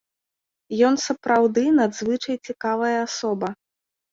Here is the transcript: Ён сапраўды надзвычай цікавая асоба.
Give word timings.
Ён 0.87 0.95
сапраўды 1.07 1.63
надзвычай 1.81 2.35
цікавая 2.49 2.97
асоба. 3.07 3.53